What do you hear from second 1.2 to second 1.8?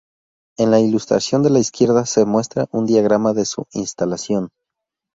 de la